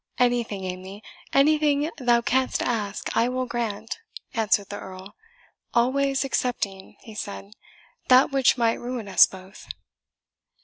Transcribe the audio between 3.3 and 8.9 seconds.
grant," answered the Earl "always excepting," he said, "that which might